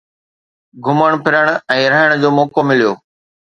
گهمڻ 0.85 1.11
ڦرڻ 1.25 1.45
۽ 1.77 1.81
رهڻ 1.95 2.09
جو 2.25 2.29
موقعو 2.41 2.67
مليو 2.73 2.91